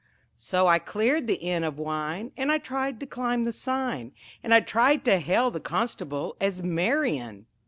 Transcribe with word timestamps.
So 0.39 0.65
I 0.65 0.79
cleared 0.79 1.27
the 1.27 1.35
inn 1.35 1.63
of 1.63 1.77
wine, 1.77 2.31
And 2.35 2.51
I 2.51 2.57
tried 2.57 2.99
to 3.01 3.05
climb 3.05 3.43
the 3.43 3.53
sign, 3.53 4.13
And 4.41 4.51
I 4.51 4.59
tried 4.59 5.05
to 5.05 5.19
hail 5.19 5.51
the 5.51 5.59
constable 5.59 6.35
as 6.41 6.63
"Marion." 6.63 7.45